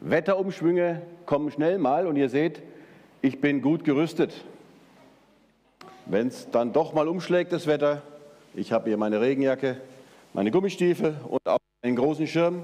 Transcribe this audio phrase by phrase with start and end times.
[0.00, 2.62] Wetterumschwünge kommen schnell mal und ihr seht,
[3.22, 4.32] ich bin gut gerüstet.
[6.06, 8.02] Wenn es dann doch mal umschlägt, das Wetter,
[8.54, 9.80] ich habe hier meine Regenjacke,
[10.32, 12.62] meine Gummistiefel und auch einen großen Schirm.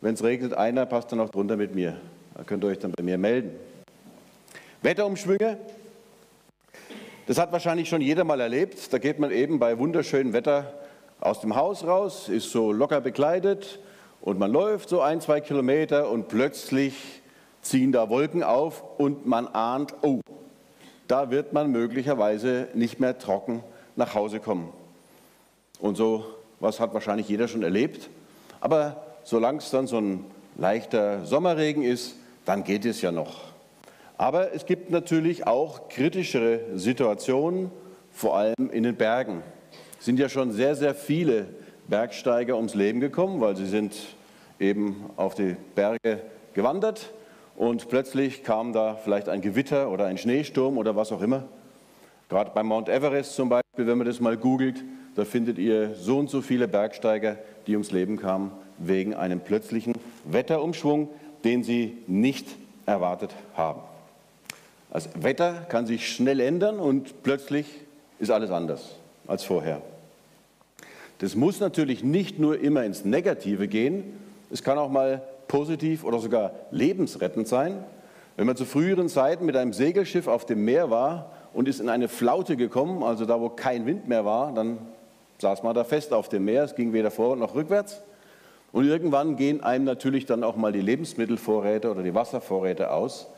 [0.00, 1.96] Wenn es regnet, einer passt dann auch drunter mit mir.
[2.34, 3.52] Da könnt ihr euch dann bei mir melden.
[4.82, 5.56] Wetterumschwünge,
[7.26, 8.92] das hat wahrscheinlich schon jeder mal erlebt.
[8.92, 10.74] Da geht man eben bei wunderschönem Wetter
[11.20, 13.78] aus dem Haus raus, ist so locker bekleidet,
[14.24, 17.20] und man läuft so ein, zwei Kilometer und plötzlich
[17.60, 20.20] ziehen da Wolken auf und man ahnt, oh,
[21.08, 23.62] da wird man möglicherweise nicht mehr trocken
[23.96, 24.72] nach Hause kommen.
[25.78, 26.24] Und so
[26.58, 28.08] was hat wahrscheinlich jeder schon erlebt.
[28.62, 30.24] Aber solange es dann so ein
[30.56, 33.42] leichter Sommerregen ist, dann geht es ja noch.
[34.16, 37.70] Aber es gibt natürlich auch kritischere Situationen,
[38.10, 39.42] vor allem in den Bergen.
[39.98, 41.46] Es sind ja schon sehr, sehr viele
[41.88, 43.94] Bergsteiger ums Leben gekommen, weil sie sind
[44.58, 46.20] eben auf die Berge
[46.54, 47.10] gewandert
[47.56, 51.44] und plötzlich kam da vielleicht ein Gewitter oder ein Schneesturm oder was auch immer.
[52.28, 54.82] Gerade beim Mount Everest zum Beispiel, wenn man das mal googelt,
[55.14, 59.94] da findet ihr so und so viele Bergsteiger, die ums Leben kamen wegen einem plötzlichen
[60.24, 61.08] Wetterumschwung,
[61.44, 62.46] den sie nicht
[62.86, 63.80] erwartet haben.
[64.90, 67.66] Das Wetter kann sich schnell ändern und plötzlich
[68.18, 68.96] ist alles anders
[69.26, 69.82] als vorher.
[71.18, 74.04] Das muss natürlich nicht nur immer ins Negative gehen,
[74.50, 77.84] es kann auch mal positiv oder sogar lebensrettend sein.
[78.36, 81.88] Wenn man zu früheren Zeiten mit einem Segelschiff auf dem Meer war und ist in
[81.88, 84.78] eine Flaute gekommen, also da, wo kein Wind mehr war, dann
[85.38, 86.64] saß man da fest auf dem Meer.
[86.64, 88.00] Es ging weder vor noch rückwärts.
[88.72, 93.28] Und irgendwann gehen einem natürlich dann auch mal die Lebensmittelvorräte oder die Wasservorräte aus.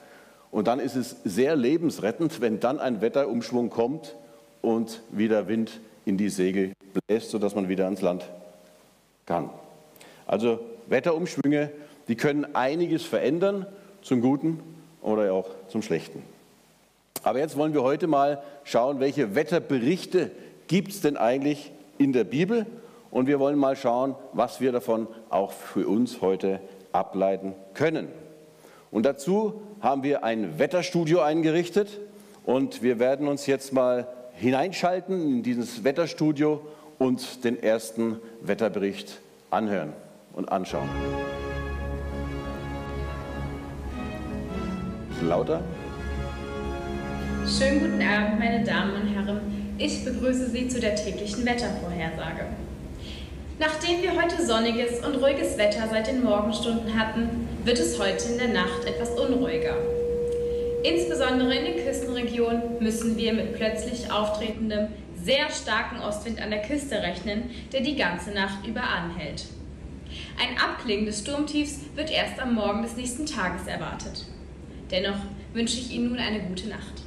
[0.51, 4.17] Und dann ist es sehr lebensrettend, wenn dann ein Wetterumschwung kommt
[4.63, 6.73] und wieder Wind in die Segel
[7.07, 8.25] bläst, sodass man wieder ans Land
[9.27, 9.51] kann.
[10.27, 11.71] Also Wetterumschwünge,
[12.09, 13.67] die können einiges verändern,
[14.03, 14.61] zum Guten
[15.03, 16.23] oder auch zum Schlechten.
[17.25, 20.31] Aber jetzt wollen wir heute mal schauen, welche Wetterberichte
[20.69, 22.67] gibt es denn eigentlich in der Bibel?
[23.11, 26.61] Und wir wollen mal schauen, was wir davon auch für uns heute
[26.93, 28.09] ableiten können.
[28.93, 31.99] Und dazu haben wir ein Wetterstudio eingerichtet
[32.45, 34.07] und wir werden uns jetzt mal
[34.37, 36.61] hineinschalten in dieses Wetterstudio
[36.99, 39.21] und den ersten Wetterbericht
[39.51, 39.93] anhören
[40.33, 40.89] und anschauen.
[45.23, 45.63] Lauter?
[47.47, 49.41] Schönen guten Abend, meine Damen und Herren.
[49.79, 52.47] Ich begrüße Sie zu der täglichen Wettervorhersage.
[53.59, 58.39] Nachdem wir heute sonniges und ruhiges Wetter seit den Morgenstunden hatten, wird es heute in
[58.39, 59.96] der Nacht etwas unruhiger.
[60.87, 64.87] Insbesondere in den Küstenregionen müssen wir mit plötzlich auftretendem,
[65.21, 69.47] sehr starken Ostwind an der Küste rechnen, der die ganze Nacht über anhält.
[70.41, 74.27] Ein Abklingen des Sturmtiefs wird erst am Morgen des nächsten Tages erwartet.
[74.93, 75.17] Dennoch
[75.55, 77.03] wünsche ich Ihnen nun eine gute Nacht.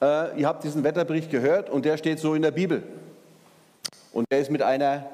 [0.00, 2.82] Äh, ihr habt diesen Wetterbericht gehört und der steht so in der Bibel.
[4.14, 5.04] Und der ist mit einer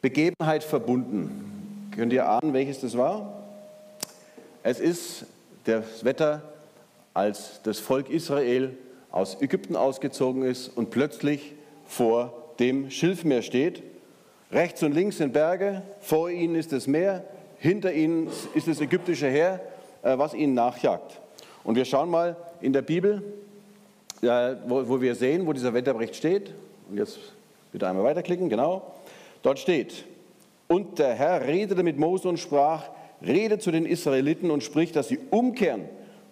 [0.00, 1.53] Begebenheit verbunden.
[1.96, 3.44] Könnt ihr ahnen, welches das war?
[4.64, 5.26] Es ist
[5.62, 6.42] das Wetter,
[7.12, 8.76] als das Volk Israel
[9.12, 11.52] aus Ägypten ausgezogen ist und plötzlich
[11.86, 13.84] vor dem Schilfmeer steht.
[14.50, 17.22] Rechts und links sind Berge, vor ihnen ist das Meer,
[17.58, 19.60] hinter ihnen ist das ägyptische Heer,
[20.02, 21.20] äh, was ihnen nachjagt.
[21.62, 23.22] Und wir schauen mal in der Bibel,
[24.20, 26.52] wo wir sehen, wo dieser Wetterbericht steht.
[26.90, 27.18] Und jetzt
[27.70, 28.94] bitte einmal weiterklicken, genau.
[29.42, 30.04] Dort steht,
[30.68, 32.90] und der Herr redete mit Mose und sprach,
[33.22, 35.88] rede zu den Israeliten und sprich, dass sie umkehren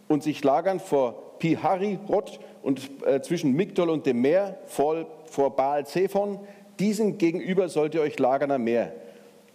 [0.09, 5.57] und sich lagern vor Pihari, Rot und äh, zwischen Migdol und dem Meer, vor vor
[5.57, 6.39] Baal Zephon,
[6.79, 8.93] diesen gegenüber sollt ihr euch lagern am Meer.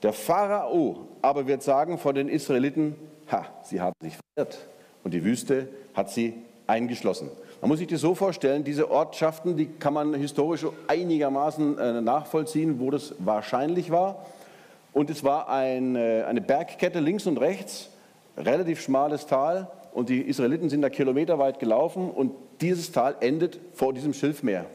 [0.02, 2.96] Der Pharao aber wird sagen von den Israeliten,
[3.32, 4.68] ha, sie haben sich verirrt
[5.04, 6.34] und die Wüste hat sie
[6.66, 7.30] eingeschlossen.
[7.62, 12.80] Man muss sich das so vorstellen, diese Ortschaften, die kann man historisch einigermaßen äh, nachvollziehen,
[12.80, 14.26] wo das wahrscheinlich war.
[14.94, 17.90] Und es war ein, äh, eine Bergkette links und rechts,
[18.38, 22.32] relativ schmales Tal und die Israeliten sind da kilometerweit gelaufen und
[22.62, 24.66] dieses Tal endet vor diesem Schilfmeer.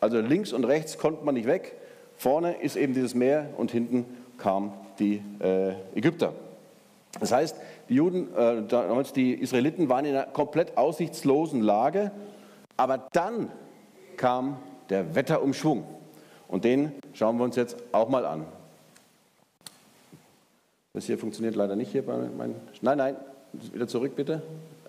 [0.00, 1.74] Also links und rechts konnte man nicht weg.
[2.16, 4.04] Vorne ist eben dieses Meer und hinten
[4.38, 6.32] kamen die äh, Ägypter.
[7.20, 7.56] Das heißt,
[7.88, 12.12] die Juden, äh, damals die Israeliten waren in einer komplett aussichtslosen Lage,
[12.76, 13.50] aber dann
[14.16, 14.58] kam
[14.90, 15.84] der Wetterumschwung.
[16.46, 18.46] Und den schauen wir uns jetzt auch mal an.
[20.92, 22.56] Das hier funktioniert leider nicht hier bei meinen.
[22.80, 23.16] Nein, nein,
[23.72, 24.42] wieder zurück bitte.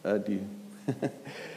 [0.04, 0.42] Äh, die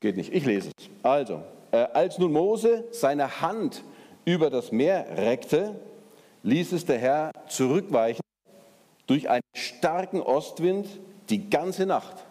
[0.00, 0.88] Geht nicht, ich lese es.
[1.02, 3.84] Also, äh, als nun Mose seine Hand
[4.24, 5.74] über das Meer reckte,
[6.42, 8.22] ließ es der Herr zurückweichen
[9.06, 10.88] durch einen starken Ostwind
[11.28, 12.24] die ganze Nacht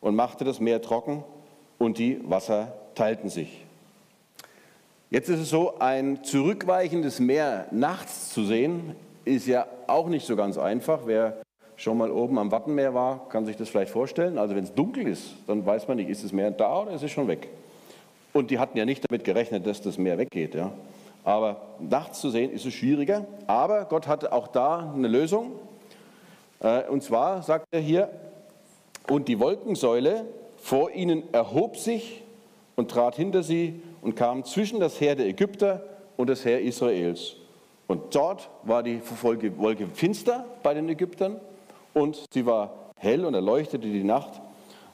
[0.00, 1.24] und machte das Meer trocken
[1.78, 3.65] und die Wasser teilten sich.
[5.16, 10.36] Jetzt ist es so, ein zurückweichendes Meer nachts zu sehen, ist ja auch nicht so
[10.36, 11.06] ganz einfach.
[11.06, 11.38] Wer
[11.74, 14.36] schon mal oben am Wattenmeer war, kann sich das vielleicht vorstellen.
[14.36, 17.02] Also wenn es dunkel ist, dann weiß man nicht, ist das Meer da oder ist
[17.02, 17.48] es schon weg.
[18.34, 20.54] Und die hatten ja nicht damit gerechnet, dass das Meer weggeht.
[20.54, 20.70] Ja.
[21.24, 23.24] Aber nachts zu sehen ist es schwieriger.
[23.46, 25.52] Aber Gott hatte auch da eine Lösung.
[26.60, 28.10] Äh, und zwar sagt er hier,
[29.08, 30.26] und die Wolkensäule
[30.58, 32.22] vor ihnen erhob sich
[32.74, 35.82] und trat hinter sie und kam zwischen das Heer der Ägypter
[36.16, 37.36] und das Heer Israels.
[37.86, 39.00] Und dort war die
[39.56, 41.40] Wolke finster bei den Ägyptern
[41.94, 44.40] und sie war hell und erleuchtete die Nacht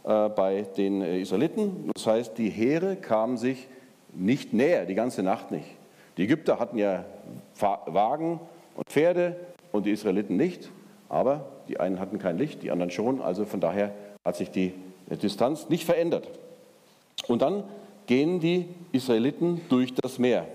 [0.05, 1.91] äh, bei den äh, Israeliten.
[1.95, 3.69] Das heißt, die Heere kamen sich
[4.13, 5.67] nicht näher, die ganze Nacht nicht.
[6.17, 7.05] Die Ägypter hatten ja
[7.59, 8.41] Wagen
[8.77, 9.37] und Pferde
[9.71, 10.71] und die Israeliten nicht,
[11.09, 13.93] aber die einen hatten kein Licht, die anderen schon, also von daher
[14.25, 14.75] hat sich die
[15.09, 16.29] Distanz nicht verändert.
[17.29, 17.65] Und dann
[18.07, 20.47] gehen die Israeliten durch das Meer.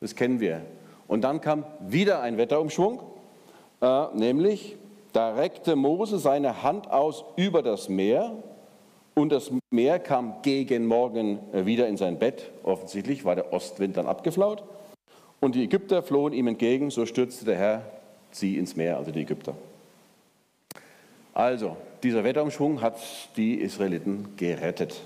[0.00, 0.62] Das kennen wir.
[1.06, 3.00] Und dann kam wieder ein Wetterumschwung,
[3.80, 4.76] äh, nämlich
[5.12, 8.32] da reckte Mose seine Hand aus über das Meer
[9.14, 12.50] und das Meer kam gegen Morgen äh, wieder in sein Bett.
[12.62, 14.62] Offensichtlich war der Ostwind dann abgeflaut.
[15.40, 17.82] Und die Ägypter flohen ihm entgegen, so stürzte der Herr
[18.30, 19.54] sie ins Meer, also die Ägypter.
[21.32, 22.96] Also, dieser Wetterumschwung hat
[23.36, 25.00] die Israeliten gerettet.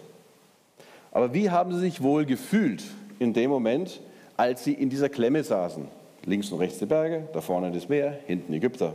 [1.13, 2.83] Aber wie haben sie sich wohl gefühlt
[3.19, 4.01] in dem Moment,
[4.37, 5.87] als sie in dieser Klemme saßen?
[6.25, 8.95] Links und rechts die Berge, da vorne das Meer, hinten Ägypter.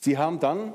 [0.00, 0.74] Sie haben dann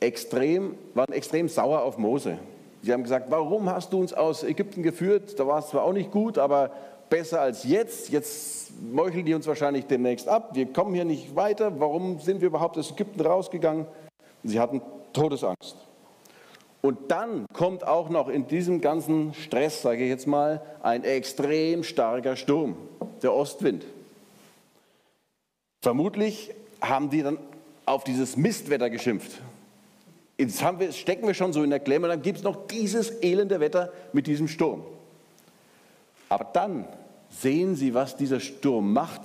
[0.00, 2.38] extrem, waren extrem sauer auf Mose.
[2.82, 5.38] Sie haben gesagt, warum hast du uns aus Ägypten geführt?
[5.38, 6.70] Da war es zwar auch nicht gut, aber
[7.08, 8.08] besser als jetzt.
[8.10, 10.50] Jetzt meucheln die uns wahrscheinlich demnächst ab.
[10.54, 11.78] Wir kommen hier nicht weiter.
[11.78, 13.86] Warum sind wir überhaupt aus Ägypten rausgegangen?
[14.42, 14.80] Sie hatten
[15.12, 15.76] Todesangst.
[16.82, 21.84] Und dann kommt auch noch in diesem ganzen Stress, sage ich jetzt mal, ein extrem
[21.84, 22.76] starker Sturm,
[23.22, 23.86] der Ostwind.
[25.80, 26.50] Vermutlich
[26.80, 27.38] haben die dann
[27.86, 29.40] auf dieses Mistwetter geschimpft.
[30.38, 33.60] Jetzt wir, stecken wir schon so in der Klemme dann gibt es noch dieses elende
[33.60, 34.82] Wetter mit diesem Sturm.
[36.28, 36.88] Aber dann
[37.30, 39.22] sehen Sie, was dieser Sturm macht.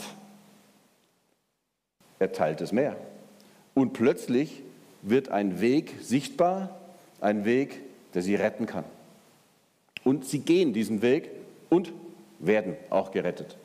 [2.20, 2.98] Er teilt das Meer.
[3.74, 4.62] Und plötzlich
[5.02, 6.78] wird ein Weg sichtbar,
[7.22, 7.82] ein Weg,
[8.14, 8.86] der sie retten kann.
[10.04, 11.30] Und sie gehen diesen Weg
[11.70, 11.92] und
[12.40, 13.58] werden auch gerettet.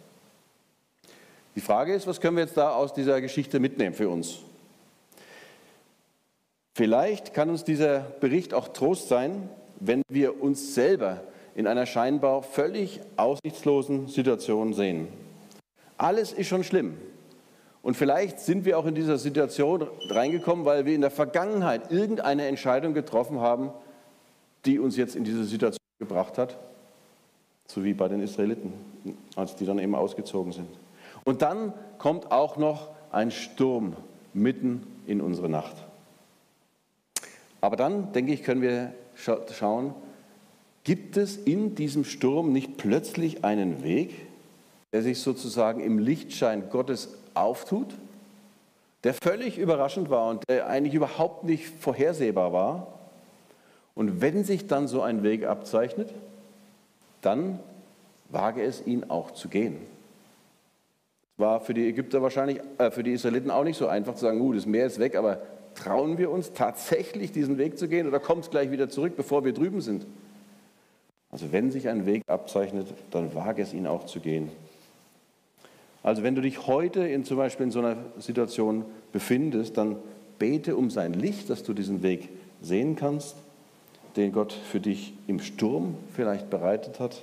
[1.55, 4.39] Die Frage ist, was können wir jetzt da aus dieser Geschichte mitnehmen für uns?
[6.75, 11.23] Vielleicht kann uns dieser Bericht auch Trost sein, wenn wir uns selber
[11.55, 15.09] in einer scheinbar völlig aussichtslosen Situation sehen.
[15.99, 16.97] Alles ist schon schlimm.
[17.83, 22.47] Und vielleicht sind wir auch in dieser Situation reingekommen, weil wir in der Vergangenheit irgendeine
[22.47, 23.71] Entscheidung getroffen haben,
[24.65, 26.57] die uns jetzt in diese Situation gebracht hat,
[27.67, 28.73] so wie bei den Israeliten,
[29.35, 30.69] als die dann eben ausgezogen sind.
[31.25, 33.97] Und dann kommt auch noch ein Sturm
[34.33, 35.77] mitten in unsere Nacht.
[37.61, 39.95] Aber dann, denke ich, können wir scha schauen,
[40.85, 44.15] gibt es in diesem Sturm nicht plötzlich einen Weg,
[44.93, 47.95] der sich sozusagen im Lichtschein Gottes auftut,
[49.05, 52.87] der völlig überraschend war und der eigentlich überhaupt nicht vorhersehbar war.
[53.95, 56.11] Und wenn sich dann so ein Weg abzeichnet,
[57.21, 57.59] dann
[58.31, 59.77] wage es ihn auch zu gehen.
[61.35, 64.21] Es war für die Ägypter wahrscheinlich, äh, für die Israeliten auch nicht so einfach zu
[64.21, 65.43] sagen, uh, das Meer ist weg, aber
[65.75, 69.45] trauen wir uns tatsächlich diesen Weg zu gehen oder kommt es gleich wieder zurück, bevor
[69.45, 70.07] wir drüben sind?
[71.31, 74.51] Also wenn sich ein Weg abzeichnet, dann wage es ihn auch zu gehen.
[76.03, 79.97] Also wenn du dich heute in, zum Beispiel in so einer Situation befindest, dann
[80.39, 82.29] bete um sein Licht, dass du diesen Weg
[82.61, 83.37] sehen kannst,
[84.17, 87.23] den Gott für dich im Sturm vielleicht bereitet hat,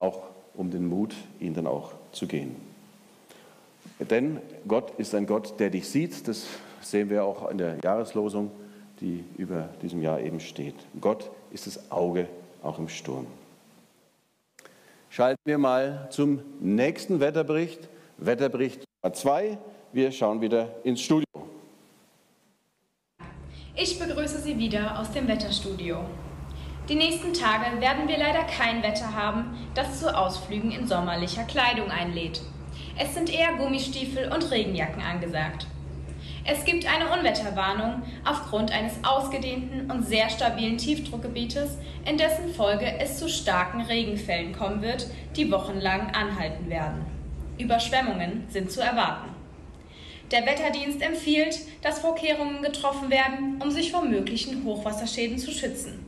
[0.00, 0.24] auch
[0.54, 2.54] um den Mut, ihn dann auch zu gehen.
[3.98, 4.38] Denn
[4.68, 6.46] Gott ist ein Gott, der dich sieht, das
[6.82, 8.50] sehen wir auch in der Jahreslosung,
[9.00, 10.74] die über diesem Jahr eben steht.
[11.00, 12.28] Gott ist das Auge
[12.62, 13.26] auch im Sturm
[15.12, 19.58] schalten wir mal zum nächsten Wetterbericht, Wetterbericht Nummer 2.
[19.92, 21.26] Wir schauen wieder ins Studio.
[23.74, 25.98] Ich begrüße Sie wieder aus dem Wetterstudio.
[26.88, 31.90] Die nächsten Tage werden wir leider kein Wetter haben, das zu Ausflügen in sommerlicher Kleidung
[31.90, 32.40] einlädt.
[32.98, 35.66] Es sind eher Gummistiefel und Regenjacken angesagt.
[36.44, 43.18] Es gibt eine Unwetterwarnung aufgrund eines ausgedehnten und sehr stabilen Tiefdruckgebietes, in dessen Folge es
[43.18, 45.06] zu starken Regenfällen kommen wird,
[45.36, 47.06] die wochenlang anhalten werden.
[47.58, 49.30] Überschwemmungen sind zu erwarten.
[50.32, 56.06] Der Wetterdienst empfiehlt, dass Vorkehrungen getroffen werden, um sich vor möglichen Hochwasserschäden zu schützen.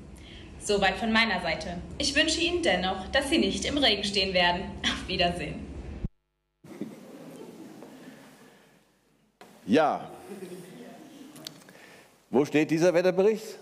[0.59, 1.77] Soweit von meiner Seite.
[1.99, 4.63] Ich wünsche Ihnen dennoch, dass Sie nicht im Regen stehen werden.
[4.83, 5.74] Auf Wiedersehen.
[9.67, 10.09] Ja.
[12.31, 13.59] Wo steht dieser Wetterbericht?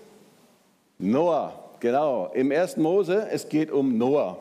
[0.99, 2.31] Noah, genau.
[2.35, 2.77] Im 1.
[2.79, 4.37] Mose, es geht um Noah.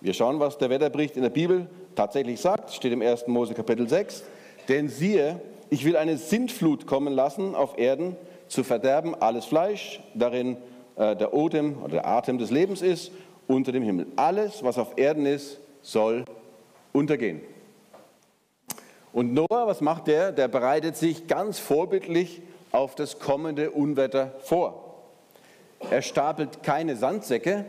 [0.00, 2.72] Wir schauen, was der Wetterbericht in der Bibel tatsächlich sagt.
[2.72, 3.26] Steht im 1.
[3.28, 4.24] Mose Kapitel 6.
[4.68, 8.16] Denn siehe, ich will eine Sintflut kommen lassen auf Erden,
[8.48, 10.56] zu verderben alles Fleisch, darin
[10.96, 13.12] äh, der Odem oder der Atem des Lebens ist,
[13.46, 14.06] unter dem Himmel.
[14.16, 16.24] Alles, was auf Erden ist, soll
[16.92, 17.40] untergehen.
[19.12, 20.32] Und Noah, was macht der?
[20.32, 24.94] Der bereitet sich ganz vorbildlich auf das kommende Unwetter vor.
[25.90, 27.66] Er stapelt keine Sandsäcke,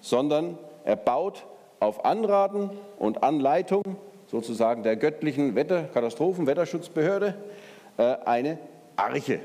[0.00, 1.46] sondern er baut
[1.80, 3.82] auf Anraten und Anleitung
[4.26, 7.34] sozusagen der göttlichen Wetter, Katastrophen, Wetterschutzbehörde
[7.96, 8.58] äh, eine
[8.96, 9.40] Arche.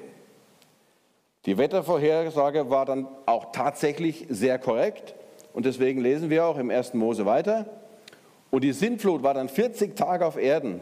[1.45, 5.15] Die Wettervorhersage war dann auch tatsächlich sehr korrekt
[5.53, 6.95] und deswegen lesen wir auch im 1.
[6.95, 7.65] Mose weiter.
[8.51, 10.81] Und die Sintflut war dann 40 Tage auf Erden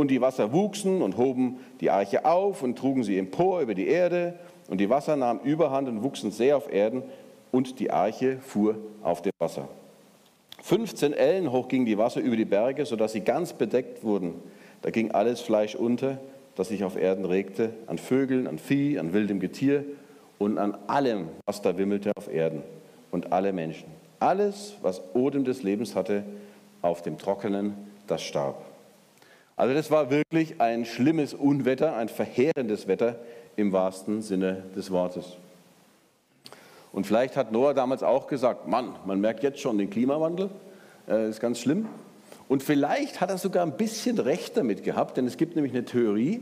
[0.00, 3.86] und die Wasser wuchsen und hoben die Arche auf und trugen sie empor über die
[3.86, 4.34] Erde
[4.68, 7.02] und die Wasser nahmen überhand und wuchsen sehr auf Erden
[7.52, 9.68] und die Arche fuhr auf dem Wasser.
[10.62, 14.34] 15 Ellen hoch gingen die Wasser über die Berge, sodass sie ganz bedeckt wurden.
[14.82, 16.18] Da ging alles Fleisch unter
[16.60, 19.82] das sich auf Erden regte, an Vögeln, an Vieh, an wildem Getier
[20.38, 22.62] und an allem, was da wimmelte auf Erden
[23.10, 23.86] und alle Menschen.
[24.18, 26.22] Alles, was Odem des Lebens hatte,
[26.82, 27.72] auf dem Trockenen,
[28.06, 28.62] das starb.
[29.60, 33.16] Also das war wirklich ein schlimmes Unwetter, ein verheerendes Wetter
[33.56, 35.36] im wahrsten Sinne des Wortes.
[36.92, 40.48] Und vielleicht hat Noah damals auch gesagt, Mann, man merkt jetzt schon den Klimawandel,
[41.06, 41.88] äh, ist ganz schlimm.
[42.48, 45.84] Und vielleicht hat er sogar ein bisschen recht damit gehabt, denn es gibt nämlich eine
[45.84, 46.40] Theorie,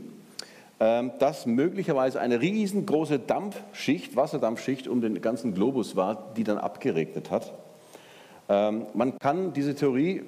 [0.79, 7.31] ähm, dass möglicherweise eine riesengroße Dampfschicht, Wasserdampfschicht um den ganzen Globus war, die dann abgeregnet
[7.31, 7.51] hat.
[8.47, 10.23] Ähm, man kann diese Theorie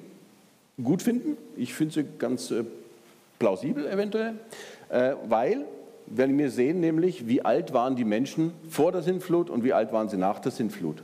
[0.82, 1.38] gut finden.
[1.56, 2.64] Ich finde sie ganz äh,
[3.42, 4.34] plausibel eventuell,
[4.88, 5.66] äh, weil
[6.06, 10.08] wir sehen nämlich, wie alt waren die Menschen vor der Sintflut und wie alt waren
[10.08, 11.02] sie nach der Sintflut.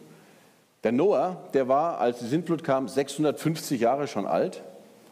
[0.84, 4.62] Der Noah, der war, als die Sintflut kam, 650 Jahre schon alt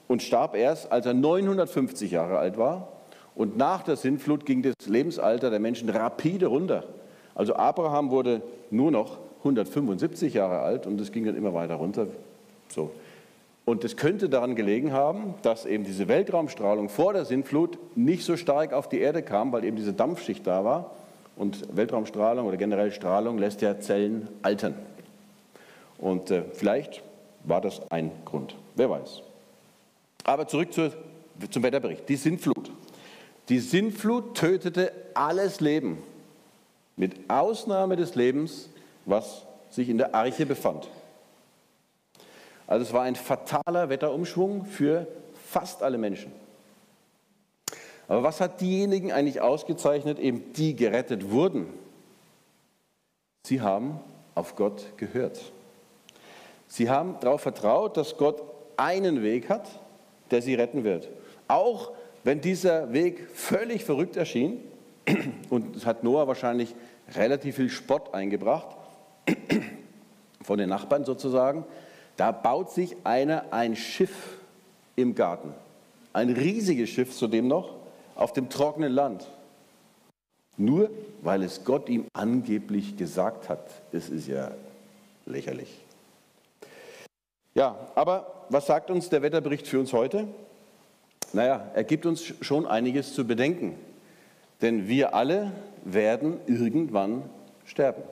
[0.06, 2.92] und starb erst, als er 950 Jahre alt war.
[3.34, 6.84] Und nach der Sintflut ging das Lebensalter der Menschen rapide runter.
[7.34, 8.40] Also Abraham wurde
[8.70, 12.06] nur noch 175 Jahre alt und es ging dann immer weiter runter.
[12.68, 12.92] So.
[13.66, 18.36] Und es könnte daran gelegen haben, dass eben diese Weltraumstrahlung vor der Sintflut nicht so
[18.36, 20.92] stark auf die Erde kam, weil eben diese Dampfschicht da war.
[21.34, 24.76] Und Weltraumstrahlung oder generell Strahlung lässt ja Zellen altern.
[25.98, 27.02] Und äh, vielleicht
[27.42, 28.54] war das ein Grund.
[28.76, 29.22] Wer weiß.
[30.22, 30.92] Aber zurück zu,
[31.50, 32.08] zum Wetterbericht.
[32.08, 32.70] Die Sintflut.
[33.48, 35.98] Die Sintflut tötete alles Leben,
[36.96, 38.70] mit Ausnahme des Lebens,
[39.06, 40.88] was sich in der Arche befand.
[42.66, 46.32] Also es war ein fataler Wetterumschwung für fast alle Menschen.
[48.08, 51.66] Aber was hat diejenigen eigentlich ausgezeichnet, eben die gerettet wurden?
[53.46, 54.00] Sie haben
[54.34, 55.40] auf Gott gehört.
[56.68, 58.42] Sie haben darauf vertraut, dass Gott
[58.76, 59.68] einen Weg hat
[60.30, 61.08] der sie retten wird.
[61.48, 61.92] Auch
[62.24, 64.60] wenn dieser Weg völlig verrückt erschien,
[65.50, 66.74] und es hat Noah wahrscheinlich
[67.14, 68.76] relativ viel Spott eingebracht,
[70.42, 71.64] von den Nachbarn sozusagen,
[72.16, 74.38] da baut sich einer ein Schiff
[74.96, 75.52] im Garten.
[76.12, 77.74] Ein riesiges Schiff zudem noch,
[78.14, 79.28] auf dem trockenen Land.
[80.56, 80.90] Nur
[81.22, 83.68] weil es Gott ihm angeblich gesagt hat.
[83.92, 84.52] Das ist ja
[85.26, 85.68] lächerlich.
[87.54, 90.26] Ja, aber was sagt uns der Wetterbericht für uns heute?
[91.32, 93.76] Naja, er gibt uns schon einiges zu bedenken.
[94.62, 95.52] Denn wir alle
[95.84, 97.22] werden irgendwann
[97.66, 98.02] sterben.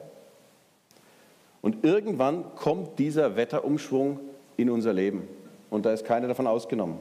[1.65, 4.21] Und irgendwann kommt dieser Wetterumschwung
[4.59, 5.27] in unser Leben.
[5.71, 6.99] Und da ist keiner davon ausgenommen.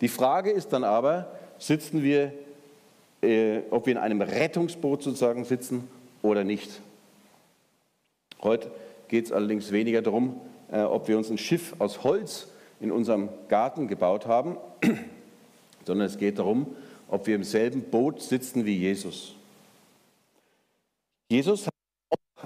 [0.00, 2.32] Die Frage ist dann aber, sitzen wir,
[3.22, 5.86] äh, ob wir in einem Rettungsboot sozusagen sitzen
[6.20, 6.80] oder nicht.
[8.42, 8.72] Heute
[9.06, 10.40] geht es allerdings weniger darum,
[10.72, 12.48] äh, ob wir uns ein Schiff aus Holz
[12.80, 14.56] in unserem Garten gebaut haben,
[15.86, 16.74] sondern es geht darum,
[17.06, 19.36] ob wir im selben Boot sitzen wie Jesus.
[21.30, 21.71] Jesus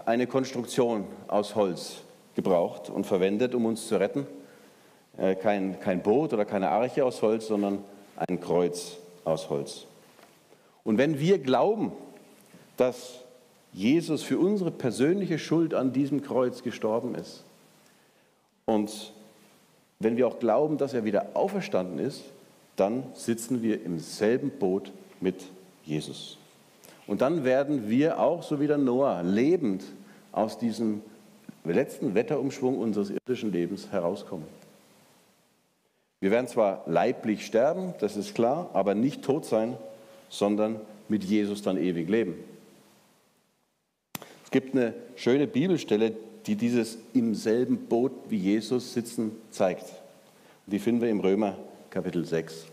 [0.06, 1.98] eine Konstruktion aus Holz
[2.34, 4.26] gebraucht und verwendet, um uns zu retten.
[5.18, 7.80] Äh, kein, kein Boot oder keine Arche aus Holz, sondern
[8.16, 9.86] ein Kreuz aus Holz.
[10.84, 11.92] Und wenn wir glauben,
[12.76, 13.20] dass
[13.72, 17.44] Jesus für unsere persönliche Schuld an diesem Kreuz gestorben ist
[18.64, 19.12] und
[19.98, 22.22] wenn wir auch glauben, dass er wieder auferstanden ist,
[22.76, 25.44] dann sitzen wir im selben Boot mit
[25.84, 26.38] Jesus.
[27.06, 29.84] Und dann werden wir auch, so wie der Noah, lebend
[30.32, 31.02] aus diesem
[31.64, 34.46] letzten Wetterumschwung unseres irdischen Lebens herauskommen.
[36.20, 39.76] Wir werden zwar leiblich sterben, das ist klar, aber nicht tot sein,
[40.28, 42.34] sondern mit Jesus dann ewig leben.
[44.44, 46.12] Es gibt eine schöne Bibelstelle,
[46.46, 49.84] die dieses im selben Boot wie Jesus sitzen zeigt.
[50.66, 51.56] Die finden wir im Römer
[51.90, 52.66] Kapitel 6.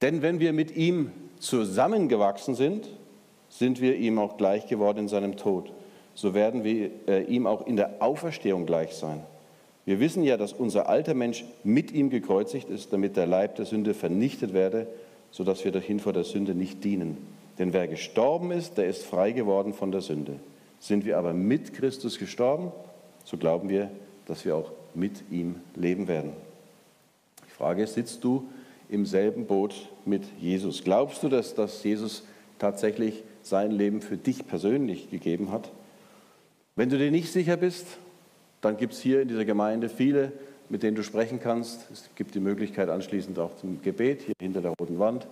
[0.00, 1.10] Denn wenn wir mit ihm
[1.42, 2.88] zusammengewachsen sind,
[3.48, 5.72] sind wir ihm auch gleich geworden in seinem Tod.
[6.14, 9.22] So werden wir äh, ihm auch in der Auferstehung gleich sein.
[9.84, 13.64] Wir wissen ja, dass unser alter Mensch mit ihm gekreuzigt ist, damit der Leib der
[13.64, 14.86] Sünde vernichtet werde,
[15.32, 17.16] sodass wir dahin vor der Sünde nicht dienen.
[17.58, 20.36] Denn wer gestorben ist, der ist frei geworden von der Sünde.
[20.78, 22.70] Sind wir aber mit Christus gestorben,
[23.24, 23.90] so glauben wir,
[24.26, 26.32] dass wir auch mit ihm leben werden.
[27.46, 28.46] Die Frage ist, sitzt du
[28.92, 30.84] im selben Boot mit Jesus?
[30.84, 32.24] Glaubst du, dass, dass Jesus
[32.58, 35.72] tatsächlich sein Leben für dich persönlich gegeben hat?
[36.76, 37.86] Wenn du dir nicht sicher bist,
[38.60, 40.32] dann gibt es hier in dieser Gemeinde viele,
[40.68, 41.90] mit denen du sprechen kannst.
[41.90, 45.26] Es gibt die Möglichkeit anschließend auch zum Gebet hier hinter der roten Wand.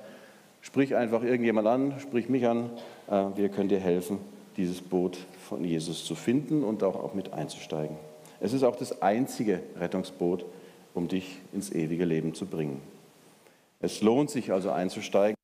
[0.62, 2.70] Sprich einfach irgendjemand an, sprich mich an.
[3.08, 4.18] Äh, wir können dir helfen,
[4.56, 7.96] dieses Boot von Jesus zu finden und auch, auch mit einzusteigen.
[8.40, 10.44] Es ist auch das einzige Rettungsboot,
[10.94, 12.80] um dich ins ewige Leben zu bringen.
[13.80, 15.36] Es lohnt sich also einzusteigen,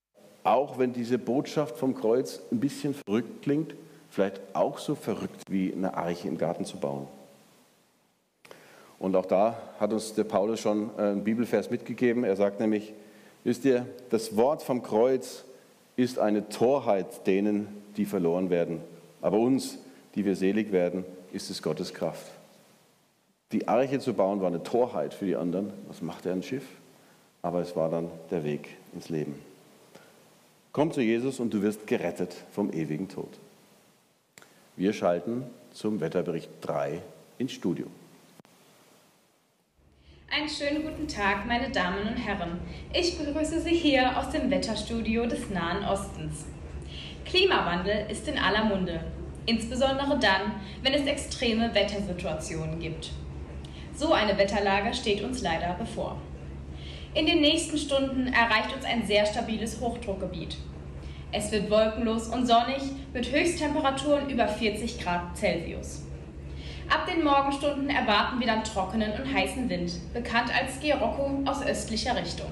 [0.44, 3.74] auch wenn diese Botschaft vom Kreuz ein bisschen verrückt klingt,
[4.10, 7.08] vielleicht auch so verrückt wie eine Arche im Garten zu bauen.
[8.98, 12.24] Und auch da hat uns der Paulus schon äh, einen Bibelvers mitgegeben.
[12.24, 12.94] Er sagt nämlich,
[13.44, 15.44] wisst ihr, das Wort vom Kreuz
[15.96, 18.80] ist eine Torheit denen, die verloren werden.
[19.20, 19.78] Aber uns,
[20.14, 22.26] die wir selig werden, ist es Gottes Kraft.
[23.52, 25.72] Die Arche zu bauen war eine Torheit für die anderen.
[25.88, 26.64] Was macht er ein Schiff?
[27.46, 29.40] Aber es war dann der Weg ins Leben.
[30.72, 33.28] Komm zu Jesus und du wirst gerettet vom ewigen Tod.
[34.74, 37.00] Wir schalten zum Wetterbericht 3
[37.38, 37.86] ins Studio.
[40.28, 42.58] Einen schönen guten Tag, meine Damen und Herren.
[42.92, 46.46] Ich begrüße Sie hier aus dem Wetterstudio des Nahen Ostens.
[47.26, 49.04] Klimawandel ist in aller Munde,
[49.46, 50.50] insbesondere dann,
[50.82, 53.12] wenn es extreme Wettersituationen gibt.
[53.94, 56.20] So eine Wetterlage steht uns leider bevor.
[57.16, 60.58] In den nächsten Stunden erreicht uns ein sehr stabiles Hochdruckgebiet.
[61.32, 62.82] Es wird wolkenlos und sonnig
[63.14, 66.02] mit Höchsttemperaturen über 40 Grad Celsius.
[66.90, 72.14] Ab den Morgenstunden erwarten wir dann trockenen und heißen Wind, bekannt als Scirocco aus östlicher
[72.14, 72.50] Richtung.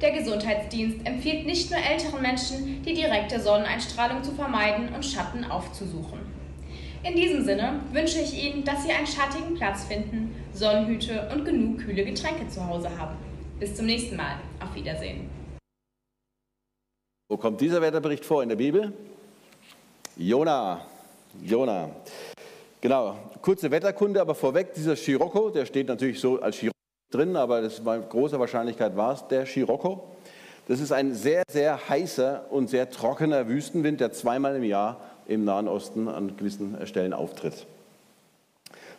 [0.00, 6.20] Der Gesundheitsdienst empfiehlt nicht nur älteren Menschen, die direkte Sonneneinstrahlung zu vermeiden und Schatten aufzusuchen.
[7.02, 11.78] In diesem Sinne wünsche ich Ihnen, dass Sie einen schattigen Platz finden, Sonnenhüte und genug
[11.78, 13.25] kühle Getränke zu Hause haben.
[13.58, 14.38] Bis zum nächsten Mal.
[14.60, 15.30] Auf Wiedersehen.
[17.28, 18.92] Wo kommt dieser Wetterbericht vor in der Bibel?
[20.16, 20.82] Jona.
[21.42, 21.90] Jona.
[22.82, 26.76] Genau, kurze Wetterkunde, aber vorweg, dieser Scirocco, der steht natürlich so als Scirocco
[27.10, 30.04] drin, aber das bei großer Wahrscheinlichkeit war es der Scirocco.
[30.68, 35.44] Das ist ein sehr, sehr heißer und sehr trockener Wüstenwind, der zweimal im Jahr im
[35.44, 37.66] Nahen Osten an gewissen Stellen auftritt.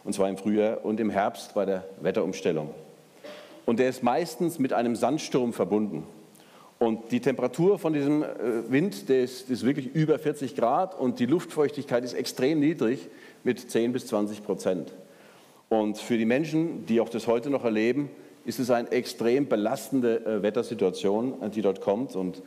[0.03, 2.73] Und zwar im Frühjahr und im Herbst bei der Wetterumstellung.
[3.67, 6.03] Und der ist meistens mit einem Sandsturm verbunden.
[6.79, 8.27] Und die Temperatur von diesem äh,
[8.69, 13.09] Wind, der ist, ist wirklich über 40 Grad und die Luftfeuchtigkeit ist extrem niedrig
[13.43, 14.93] mit 10 bis 20 Prozent.
[15.67, 18.09] Und für die Menschen, die auch das heute noch erleben,
[18.45, 22.15] ist es eine extrem belastende äh, Wettersituation, äh, die dort kommt.
[22.15, 22.41] Und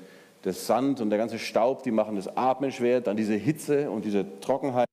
[0.45, 3.03] der Sand und der ganze Staub, die machen das Atmen schwer.
[3.03, 4.87] Dann diese Hitze und diese Trockenheit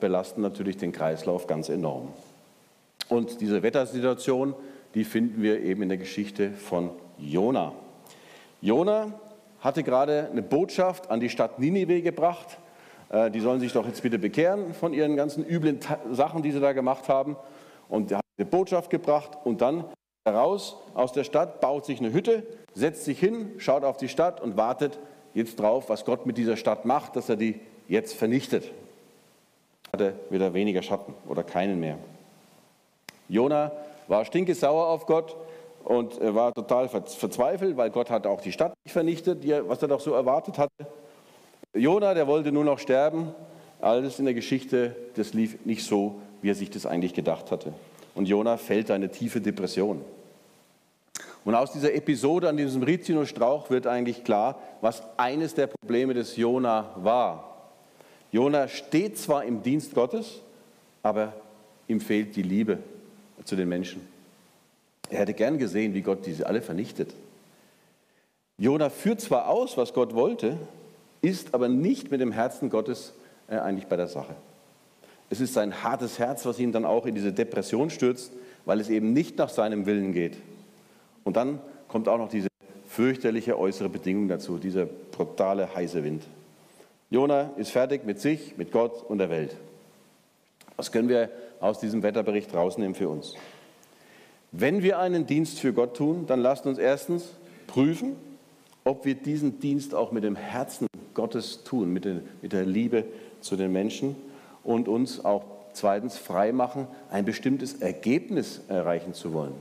[0.00, 2.08] belasten natürlich den Kreislauf ganz enorm.
[3.10, 4.54] Und diese Wettersituation,
[4.98, 7.72] die finden wir eben in der Geschichte von Jona.
[8.60, 9.12] Jona
[9.60, 12.58] hatte gerade eine Botschaft an die Stadt Ninive gebracht.
[13.08, 15.78] Äh, die sollen sich doch jetzt bitte bekehren von ihren ganzen üblen
[16.10, 17.36] Sachen, die sie da gemacht haben.
[17.88, 19.84] Und er hat eine Botschaft gebracht und dann
[20.24, 22.42] heraus aus der Stadt, baut sich eine Hütte,
[22.74, 24.98] setzt sich hin, schaut auf die Stadt und wartet
[25.32, 28.72] jetzt drauf, was Gott mit dieser Stadt macht, dass er die jetzt vernichtet.
[29.92, 31.98] Hat er wieder weniger Schatten oder keinen mehr.
[33.28, 33.70] Jona
[34.08, 35.36] war stinkesauer auf Gott,
[35.88, 40.00] und war total verzweifelt, weil Gott hat auch die Stadt nicht vernichtet, was er doch
[40.00, 40.86] so erwartet hatte.
[41.72, 43.34] Jona, der wollte nur noch sterben.
[43.80, 47.72] Alles in der Geschichte, das lief nicht so, wie er sich das eigentlich gedacht hatte.
[48.14, 50.04] Und Jona fällt in eine tiefe Depression.
[51.46, 56.36] Und aus dieser Episode an diesem Rizinusstrauch wird eigentlich klar, was eines der Probleme des
[56.36, 57.70] Jona war.
[58.30, 60.42] Jona steht zwar im Dienst Gottes,
[61.02, 61.32] aber
[61.86, 62.78] ihm fehlt die Liebe
[63.44, 64.00] zu den Menschen.
[65.10, 67.14] Er hätte gern gesehen, wie Gott diese alle vernichtet.
[68.58, 70.58] Jona führt zwar aus, was Gott wollte,
[71.22, 73.12] ist aber nicht mit dem Herzen Gottes
[73.48, 74.34] äh, eigentlich bei der Sache.
[75.30, 78.32] Es ist sein hartes Herz, was ihn dann auch in diese Depression stürzt,
[78.64, 80.36] weil es eben nicht nach seinem Willen geht.
[81.24, 82.48] Und dann kommt auch noch diese
[82.88, 86.24] fürchterliche äußere Bedingung dazu, dieser brutale heiße Wind.
[87.10, 89.56] Jona ist fertig mit sich, mit Gott und der Welt.
[90.78, 93.34] Was können wir aus diesem Wetterbericht rausnehmen für uns?
[94.52, 97.34] Wenn wir einen Dienst für Gott tun, dann lasst uns erstens
[97.66, 98.14] prüfen,
[98.84, 103.04] ob wir diesen Dienst auch mit dem Herzen Gottes tun, mit der, mit der Liebe
[103.40, 104.14] zu den Menschen
[104.62, 109.54] und uns auch zweitens frei machen, ein bestimmtes Ergebnis erreichen zu wollen.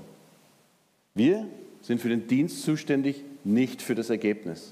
[1.15, 1.47] Wir
[1.82, 4.71] sind für den Dienst zuständig, nicht für das Ergebnis.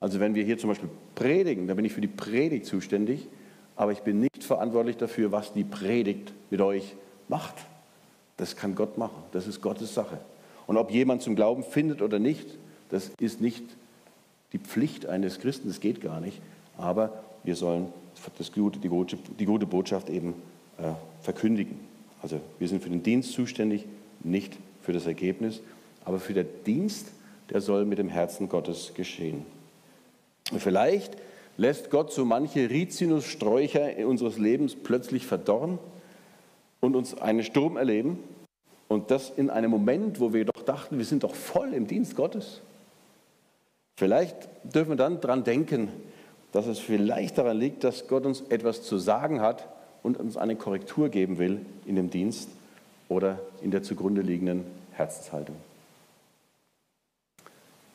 [0.00, 3.28] Also wenn wir hier zum Beispiel predigen, dann bin ich für die Predigt zuständig,
[3.80, 6.96] aber ich bin nicht verantwortlich dafür, was die Predigt mit euch
[7.28, 7.54] macht.
[8.36, 9.22] Das kann Gott machen.
[9.32, 10.18] Das ist Gottes Sache.
[10.66, 12.58] Und ob jemand zum Glauben findet oder nicht,
[12.90, 13.64] das ist nicht
[14.52, 16.42] die Pflicht eines Christen, das geht gar nicht.
[16.76, 17.90] Aber wir sollen
[18.36, 20.34] das Gute, die, gute, die gute Botschaft eben
[20.76, 21.80] äh, verkündigen.
[22.20, 23.86] Also wir sind für den Dienst zuständig,
[24.22, 25.62] nicht für das Ergebnis,
[26.04, 27.12] aber für den Dienst,
[27.48, 29.46] der soll mit dem Herzen Gottes geschehen.
[30.58, 31.16] Vielleicht
[31.60, 35.78] lässt Gott so manche Rizinussträucher in unseres Lebens plötzlich verdorren
[36.80, 38.18] und uns einen Sturm erleben.
[38.88, 42.16] Und das in einem Moment, wo wir doch dachten, wir sind doch voll im Dienst
[42.16, 42.62] Gottes.
[43.98, 44.36] Vielleicht
[44.74, 45.88] dürfen wir dann daran denken,
[46.52, 49.68] dass es vielleicht daran liegt, dass Gott uns etwas zu sagen hat
[50.02, 52.48] und uns eine Korrektur geben will in dem Dienst
[53.10, 55.56] oder in der zugrunde liegenden Herzenshaltung.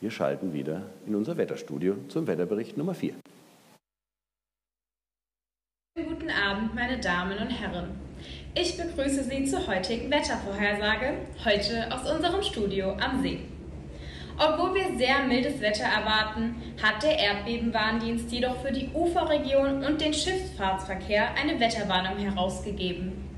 [0.02, 3.16] Wir schalten wieder in unser Wetterstudio zum Wetterbericht Nummer 4.
[6.26, 7.92] Guten Abend, meine Damen und Herren.
[8.56, 13.42] Ich begrüße Sie zur heutigen Wettervorhersage, heute aus unserem Studio am See.
[14.36, 20.16] Obwohl wir sehr mildes Wetter erwarten, hat der Erdbebenwarndienst jedoch für die Uferregion und den
[20.16, 23.30] Schifffahrtsverkehr eine Wetterwarnung herausgegeben.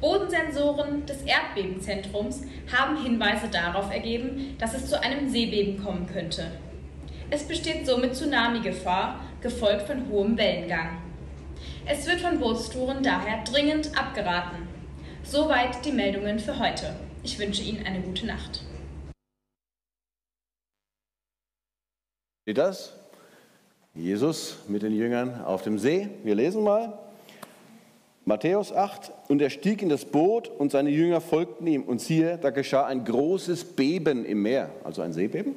[0.00, 2.42] Bodensensoren des Erdbebenzentrums
[2.76, 6.50] haben Hinweise darauf ergeben, dass es zu einem Seebeben kommen könnte.
[7.30, 11.11] Es besteht somit Tsunami-Gefahr, gefolgt von hohem Wellengang.
[11.86, 14.68] Es wird von Bootstouren daher dringend abgeraten.
[15.24, 16.94] Soweit die Meldungen für heute.
[17.22, 18.62] Ich wünsche Ihnen eine gute Nacht.
[22.42, 22.92] Steht das?
[23.94, 26.08] Jesus mit den Jüngern auf dem See.
[26.24, 26.98] Wir lesen mal.
[28.24, 29.12] Matthäus 8.
[29.28, 31.82] Und er stieg in das Boot und seine Jünger folgten ihm.
[31.82, 35.54] Und siehe, da geschah ein großes Beben im Meer, also ein Seebeben,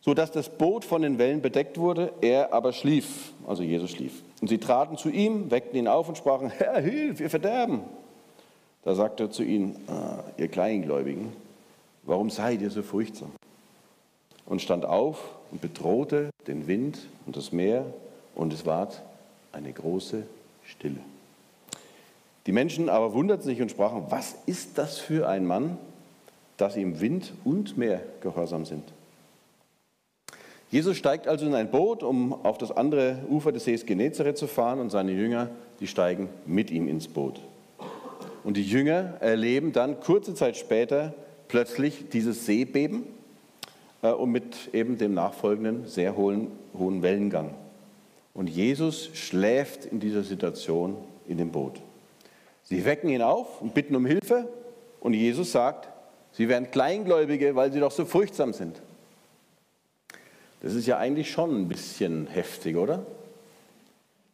[0.00, 2.12] sodass das Boot von den Wellen bedeckt wurde.
[2.20, 4.22] Er aber schlief, also Jesus schlief.
[4.40, 7.80] Und sie traten zu ihm, weckten ihn auf und sprachen: Herr, hilf, wir verderben.
[8.82, 11.32] Da sagte er zu ihnen: ah, Ihr Kleingläubigen,
[12.02, 13.32] warum seid ihr so furchtsam?
[14.44, 15.18] Und stand auf
[15.50, 17.84] und bedrohte den Wind und das Meer
[18.34, 19.02] und es ward
[19.52, 20.24] eine große
[20.64, 21.00] Stille.
[22.46, 25.78] Die Menschen aber wunderten sich und sprachen, was ist das für ein Mann,
[26.56, 28.84] dass ihm Wind und Meer gehorsam sind?
[30.70, 34.46] Jesus steigt also in ein Boot, um auf das andere Ufer des Sees Genezareth zu
[34.48, 35.48] fahren und seine Jünger,
[35.80, 37.40] die steigen mit ihm ins Boot.
[38.42, 41.14] Und die Jünger erleben dann kurze Zeit später
[41.48, 43.04] plötzlich dieses Seebeben
[44.02, 47.54] äh, und mit eben dem nachfolgenden sehr hohen, hohen Wellengang.
[48.34, 51.80] Und Jesus schläft in dieser Situation in dem Boot.
[52.64, 54.48] Sie wecken ihn auf und bitten um Hilfe
[55.00, 55.88] und Jesus sagt,
[56.32, 58.82] sie wären Kleingläubige, weil sie doch so furchtsam sind.
[60.66, 63.06] Das ist ja eigentlich schon ein bisschen heftig, oder?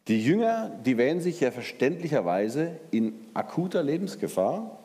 [0.09, 4.79] Die Jünger, die wählen sich ja verständlicherweise in akuter Lebensgefahr.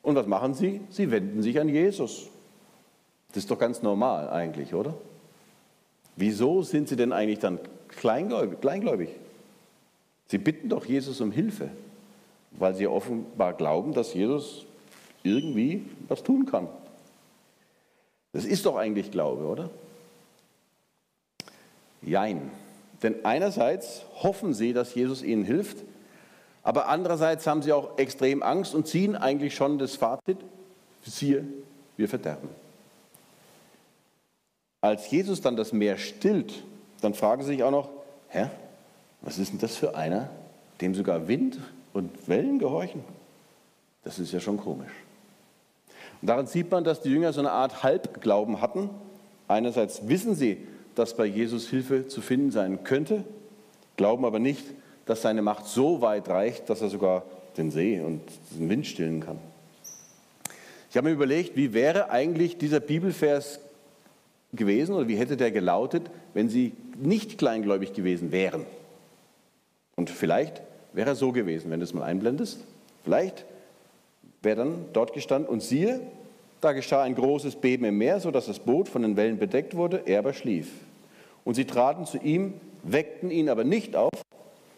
[0.00, 0.80] Und was machen sie?
[0.88, 2.28] Sie wenden sich an Jesus.
[3.30, 4.94] Das ist doch ganz normal eigentlich, oder?
[6.14, 9.08] Wieso sind sie denn eigentlich dann kleingläubig?
[10.28, 11.68] Sie bitten doch Jesus um Hilfe,
[12.52, 14.66] weil sie offenbar glauben, dass Jesus
[15.24, 16.68] irgendwie was tun kann.
[18.32, 19.68] Das ist doch eigentlich Glaube, oder?
[22.02, 22.50] Jein.
[23.02, 25.78] Denn einerseits hoffen sie, dass Jesus ihnen hilft,
[26.62, 30.38] aber andererseits haben sie auch extrem Angst und ziehen eigentlich schon das Fazit,
[31.02, 31.44] siehe,
[31.96, 32.48] wir verderben.
[34.82, 36.62] Als Jesus dann das Meer stillt,
[37.00, 37.88] dann fragen sie sich auch noch,
[38.28, 38.50] Herr,
[39.22, 40.30] was ist denn das für einer,
[40.80, 41.58] dem sogar Wind
[41.92, 43.04] und Wellen gehorchen?
[44.04, 44.92] Das ist ja schon komisch.
[46.22, 48.90] Und daran sieht man, dass die Jünger so eine Art Halbglauben hatten.
[49.48, 53.24] Einerseits wissen sie, dass bei Jesus Hilfe zu finden sein könnte,
[53.96, 54.64] glauben aber nicht,
[55.06, 57.24] dass seine Macht so weit reicht, dass er sogar
[57.56, 58.20] den See und
[58.52, 59.38] den Wind stillen kann.
[60.90, 63.60] Ich habe mir überlegt, wie wäre eigentlich dieser Bibelvers
[64.52, 68.66] gewesen oder wie hätte der gelautet, wenn sie nicht kleingläubig gewesen wären.
[69.96, 72.64] Und vielleicht wäre er so gewesen, wenn du es mal einblendest.
[73.04, 73.44] Vielleicht
[74.42, 76.00] wäre dann dort gestanden und siehe,
[76.60, 80.02] da geschah ein großes Beben im Meer, sodass das Boot von den Wellen bedeckt wurde,
[80.04, 80.70] er aber schlief.
[81.44, 84.10] Und sie traten zu ihm, weckten ihn aber nicht auf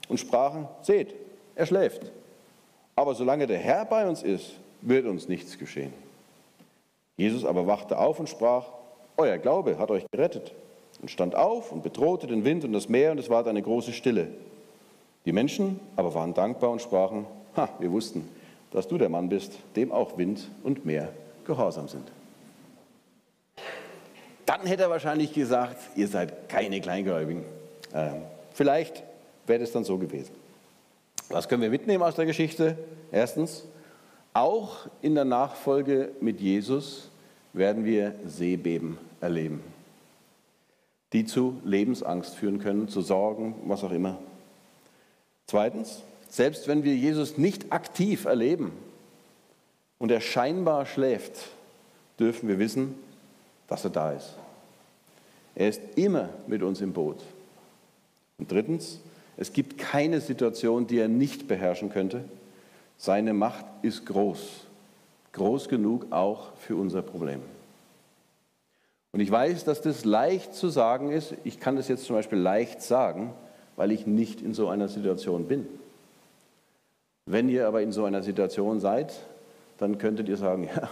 [0.08, 1.14] und sprachen, seht,
[1.54, 2.12] er schläft.
[2.94, 5.92] Aber solange der Herr bei uns ist, wird uns nichts geschehen.
[7.16, 8.66] Jesus aber wachte auf und sprach,
[9.16, 10.52] euer Glaube hat euch gerettet.
[11.00, 13.92] Und stand auf und bedrohte den Wind und das Meer und es ward eine große
[13.92, 14.28] Stille.
[15.24, 18.28] Die Menschen aber waren dankbar und sprachen, ha, wir wussten,
[18.70, 21.12] dass du der Mann bist, dem auch Wind und Meer
[21.44, 22.10] gehorsam sind.
[24.46, 27.44] Dann hätte er wahrscheinlich gesagt, ihr seid keine Kleingläubigen.
[27.94, 29.02] Ähm, vielleicht
[29.46, 30.34] wäre es dann so gewesen.
[31.28, 32.76] Was können wir mitnehmen aus der Geschichte?
[33.10, 33.64] Erstens,
[34.34, 37.10] auch in der Nachfolge mit Jesus
[37.52, 39.62] werden wir Seebeben erleben,
[41.12, 44.18] die zu Lebensangst führen können, zu Sorgen, was auch immer.
[45.46, 48.72] Zweitens, selbst wenn wir Jesus nicht aktiv erleben
[50.02, 51.50] und er scheinbar schläft,
[52.18, 52.96] dürfen wir wissen,
[53.68, 54.34] dass er da ist.
[55.54, 57.22] Er ist immer mit uns im Boot.
[58.36, 58.98] Und drittens,
[59.36, 62.24] es gibt keine Situation, die er nicht beherrschen könnte.
[62.98, 64.66] Seine Macht ist groß,
[65.34, 67.40] groß genug auch für unser Problem.
[69.12, 71.36] Und ich weiß, dass das leicht zu sagen ist.
[71.44, 73.32] Ich kann das jetzt zum Beispiel leicht sagen,
[73.76, 75.68] weil ich nicht in so einer Situation bin.
[77.24, 79.14] Wenn ihr aber in so einer Situation seid,
[79.82, 80.88] dann könntet ihr sagen, ja,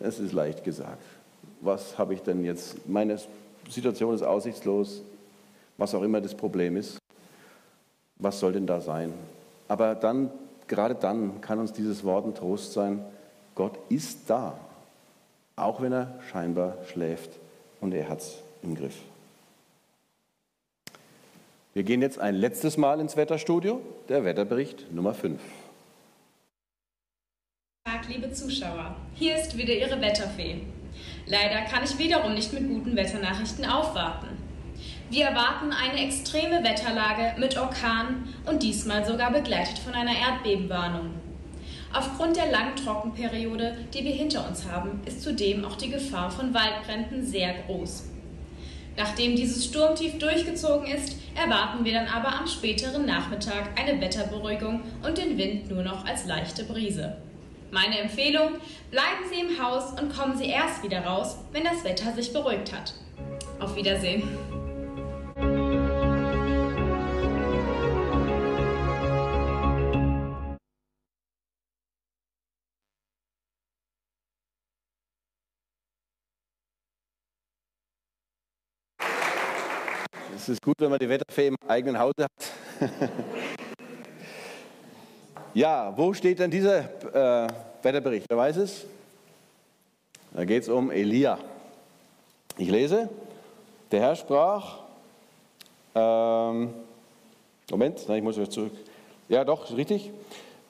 [0.00, 1.02] es ist leicht gesagt.
[1.60, 2.86] Was habe ich denn jetzt?
[2.88, 3.18] Meine
[3.70, 5.02] Situation ist aussichtslos,
[5.78, 6.98] was auch immer das Problem ist.
[8.16, 9.12] Was soll denn da sein?
[9.68, 10.30] Aber dann,
[10.68, 13.04] gerade dann kann uns dieses Wort ein Trost sein,
[13.54, 14.58] Gott ist da,
[15.56, 17.30] auch wenn er scheinbar schläft
[17.80, 18.96] und er hat es im Griff.
[21.72, 25.40] Wir gehen jetzt ein letztes Mal ins Wetterstudio, der Wetterbericht Nummer 5.
[27.86, 30.62] Tag, liebe Zuschauer, hier ist wieder Ihre Wetterfee.
[31.26, 34.28] Leider kann ich wiederum nicht mit guten Wetternachrichten aufwarten.
[35.10, 41.10] Wir erwarten eine extreme Wetterlage mit Orkan und diesmal sogar begleitet von einer Erdbebenwarnung.
[41.92, 46.54] Aufgrund der langen Trockenperiode, die wir hinter uns haben, ist zudem auch die Gefahr von
[46.54, 48.04] Waldbränden sehr groß.
[48.96, 55.18] Nachdem dieses Sturmtief durchgezogen ist, erwarten wir dann aber am späteren Nachmittag eine Wetterberuhigung und
[55.18, 57.18] den Wind nur noch als leichte Brise.
[57.74, 58.60] Meine Empfehlung,
[58.92, 62.72] bleiben Sie im Haus und kommen Sie erst wieder raus, wenn das Wetter sich beruhigt
[62.72, 62.94] hat.
[63.58, 64.22] Auf Wiedersehen.
[80.36, 82.30] Es ist gut, wenn man die Wetterfee im eigenen Hause hat.
[85.54, 87.48] ja, wo steht denn dieser äh,
[87.82, 88.26] Wetterbericht?
[88.28, 88.86] Wer weiß es?
[90.32, 91.38] Da geht es um Elia.
[92.58, 93.08] Ich lese,
[93.90, 94.80] der Herr sprach,
[95.94, 96.74] ähm,
[97.70, 98.72] Moment, nein, ich muss wieder zurück.
[99.28, 100.10] Ja, doch, richtig.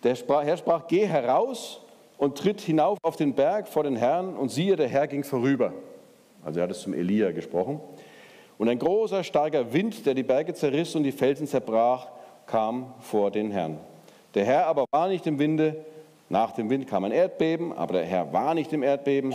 [0.02, 1.80] Der Herr sprach, geh heraus
[2.18, 5.72] und tritt hinauf auf den Berg vor den Herrn und siehe, der Herr ging vorüber.
[6.44, 7.80] Also er hat es zum Elia gesprochen.
[8.58, 12.08] Und ein großer, starker Wind, der die Berge zerriss und die Felsen zerbrach,
[12.46, 13.78] kam vor den Herrn.
[14.34, 15.84] Der Herr aber war nicht im Winde.
[16.28, 19.34] Nach dem Wind kam ein Erdbeben, aber der Herr war nicht im Erdbeben.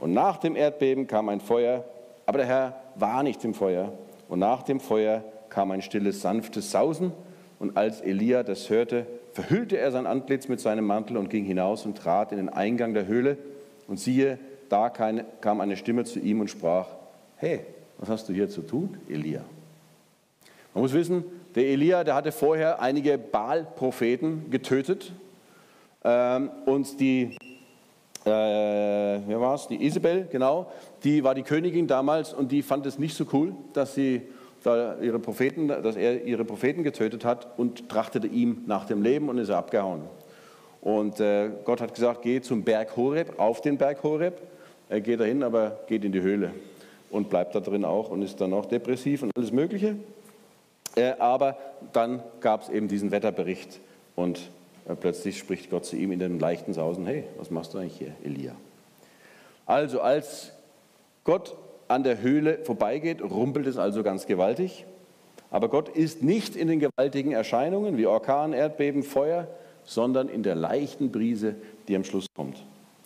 [0.00, 1.84] Und nach dem Erdbeben kam ein Feuer,
[2.26, 3.92] aber der Herr war nicht im Feuer.
[4.28, 7.12] Und nach dem Feuer kam ein stilles, sanftes Sausen.
[7.58, 11.84] Und als Elia das hörte, verhüllte er sein Antlitz mit seinem Mantel und ging hinaus
[11.84, 13.36] und trat in den Eingang der Höhle.
[13.86, 16.88] Und siehe, da kam eine Stimme zu ihm und sprach,
[17.36, 17.60] hey,
[17.98, 19.42] was hast du hier zu tun, Elia?
[20.74, 25.12] Man muss wissen, der Elia, der hatte vorher einige Baal-Propheten getötet.
[26.04, 27.36] Ähm, und die,
[28.24, 29.66] äh, wer war es?
[29.68, 30.70] Die Isabel, genau,
[31.04, 34.22] die war die Königin damals und die fand es nicht so cool, dass sie
[34.62, 39.28] da ihre Propheten, dass er ihre Propheten getötet hat und trachtete ihm nach dem Leben
[39.28, 40.02] und ist abgehauen.
[40.80, 44.40] Und äh, Gott hat gesagt, geh zum Berg Horeb, auf den Berg Horeb.
[44.88, 46.52] Er geht dahin, aber geht in die Höhle
[47.10, 49.96] und bleibt da drin auch und ist dann auch depressiv und alles Mögliche.
[50.96, 51.56] Äh, aber
[51.92, 53.80] dann gab es eben diesen Wetterbericht
[54.16, 54.50] und
[54.88, 57.98] äh, plötzlich spricht Gott zu ihm in dem leichten Sausen, hey, was machst du eigentlich
[57.98, 58.54] hier, Elia?
[59.66, 60.52] Also als
[61.24, 61.56] Gott
[61.88, 64.84] an der Höhle vorbeigeht, rumpelt es also ganz gewaltig.
[65.50, 69.48] Aber Gott ist nicht in den gewaltigen Erscheinungen wie Orkan, Erdbeben, Feuer,
[69.84, 71.56] sondern in der leichten Brise,
[71.88, 72.64] die am Schluss kommt.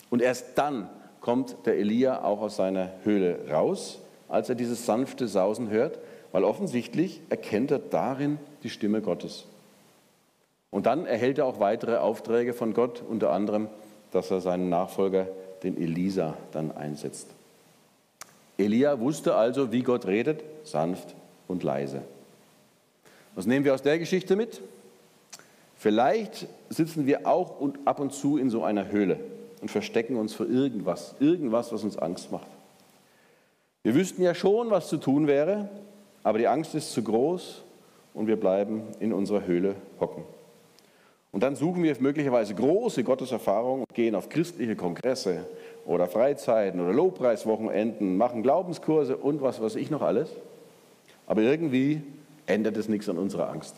[0.09, 0.89] Und erst dann
[1.21, 5.97] kommt der Elia auch aus seiner Höhle raus, als er dieses sanfte Sausen hört,
[6.35, 9.45] weil offensichtlich erkennt er darin die Stimme Gottes.
[10.69, 13.69] Und dann erhält er auch weitere Aufträge von Gott, unter anderem,
[14.11, 15.29] dass er seinen Nachfolger,
[15.63, 17.29] den Elisa, dann einsetzt.
[18.57, 21.15] Elia wusste also, wie Gott redet, sanft
[21.47, 22.01] und leise.
[23.35, 24.59] Was nehmen wir aus der Geschichte mit?
[25.77, 29.21] Vielleicht sitzen wir auch ab und zu in so einer Höhle
[29.61, 32.49] und verstecken uns vor irgendwas, irgendwas, was uns Angst macht.
[33.83, 35.69] Wir wüssten ja schon, was zu tun wäre,
[36.25, 37.61] aber die Angst ist zu groß
[38.15, 40.23] und wir bleiben in unserer Höhle hocken.
[41.31, 45.45] Und dann suchen wir möglicherweise große Gotteserfahrungen und gehen auf christliche Kongresse
[45.85, 50.31] oder Freizeiten oder Lobpreiswochenenden, machen Glaubenskurse und was weiß ich noch alles.
[51.27, 52.01] Aber irgendwie
[52.47, 53.75] ändert es nichts an unserer Angst.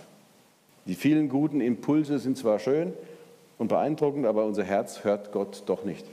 [0.86, 2.94] Die vielen guten Impulse sind zwar schön
[3.58, 6.06] und beeindruckend, aber unser Herz hört Gott doch nicht.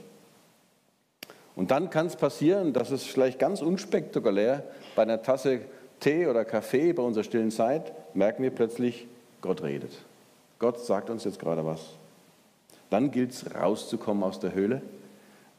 [1.55, 4.63] Und dann kann es passieren, dass es vielleicht ganz unspektakulär
[4.97, 5.61] bei einer Tasse
[5.99, 9.07] Tee oder Kaffee bei unserer stillen Zeit merken wir plötzlich,
[9.41, 9.91] Gott redet.
[10.59, 11.81] Gott sagt uns jetzt gerade was.
[12.89, 14.81] Dann gilt es rauszukommen aus der Höhle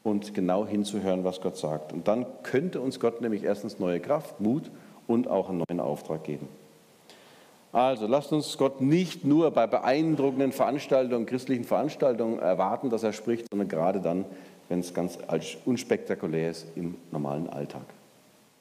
[0.03, 1.93] und genau hinzuhören, was Gott sagt.
[1.93, 4.71] Und dann könnte uns Gott nämlich erstens neue Kraft, Mut
[5.07, 6.47] und auch einen neuen Auftrag geben.
[7.73, 13.47] Also lasst uns Gott nicht nur bei beeindruckenden Veranstaltungen, christlichen Veranstaltungen erwarten, dass er spricht,
[13.51, 14.25] sondern gerade dann,
[14.69, 15.19] wenn es ganz
[15.65, 17.83] unspektakulär ist im normalen Alltag.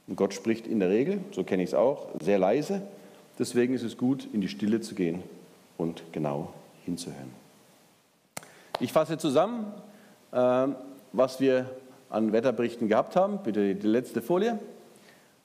[0.08, 2.82] Und Gott spricht in der Regel, so kenne ich es auch, sehr leise.
[3.38, 5.22] Deswegen ist es gut, in die Stille zu gehen
[5.76, 6.52] und genau
[6.84, 7.32] hinzuhören.
[8.80, 9.72] Ich fasse zusammen,
[10.32, 10.68] äh,
[11.12, 11.70] was wir
[12.10, 13.40] an Wetterberichten gehabt haben.
[13.42, 14.58] Bitte die letzte Folie.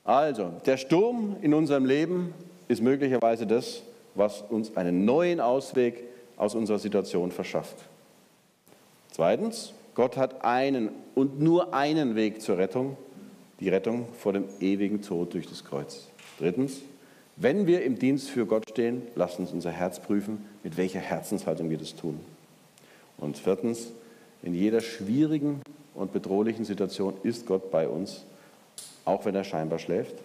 [0.03, 2.33] Also, der Sturm in unserem Leben
[2.67, 3.83] ist möglicherweise das,
[4.15, 6.03] was uns einen neuen Ausweg
[6.37, 7.75] aus unserer Situation verschafft.
[9.11, 12.97] Zweitens, Gott hat einen und nur einen Weg zur Rettung,
[13.61, 16.09] die Rettung vor dem ewigen Tod durch das Kreuz.
[16.39, 16.81] Drittens,
[17.37, 21.69] wenn wir im Dienst für Gott stehen, lasst uns unser Herz prüfen, mit welcher Herzenshaltung
[21.69, 22.19] wir das tun.
[23.17, 23.91] Und viertens,
[24.41, 25.61] in jeder schwierigen
[25.93, 28.25] und bedrohlichen Situation ist Gott bei uns,
[29.05, 30.15] auch wenn er scheinbar schläft.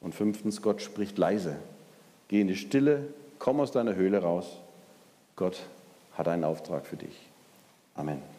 [0.00, 1.56] Und fünftens, Gott spricht leise.
[2.28, 4.58] Geh in die Stille, komm aus deiner Höhle raus.
[5.36, 5.60] Gott
[6.14, 7.16] hat einen Auftrag für dich.
[7.94, 8.35] Amen.